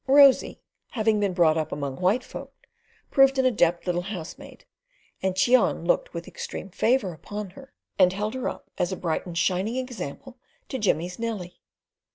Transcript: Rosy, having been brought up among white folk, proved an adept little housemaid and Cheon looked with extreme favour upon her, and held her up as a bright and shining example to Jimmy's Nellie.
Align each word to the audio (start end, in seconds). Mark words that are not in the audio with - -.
Rosy, 0.07 0.59
having 0.93 1.19
been 1.19 1.33
brought 1.33 1.59
up 1.59 1.71
among 1.71 1.97
white 1.97 2.23
folk, 2.23 2.55
proved 3.11 3.37
an 3.37 3.45
adept 3.45 3.85
little 3.85 4.01
housemaid 4.01 4.65
and 5.21 5.35
Cheon 5.35 5.85
looked 5.85 6.11
with 6.11 6.27
extreme 6.27 6.71
favour 6.71 7.13
upon 7.13 7.51
her, 7.51 7.71
and 7.99 8.11
held 8.11 8.33
her 8.33 8.49
up 8.49 8.71
as 8.79 8.91
a 8.91 8.97
bright 8.97 9.27
and 9.27 9.37
shining 9.37 9.75
example 9.75 10.39
to 10.69 10.79
Jimmy's 10.79 11.19
Nellie. 11.19 11.61